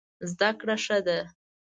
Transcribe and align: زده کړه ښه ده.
زده 0.29 0.49
کړه 0.59 0.75
ښه 0.83 0.97
ده. 1.07 1.19